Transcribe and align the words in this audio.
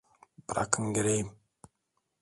Bırakın 0.49 0.93
gireyim! 0.93 1.31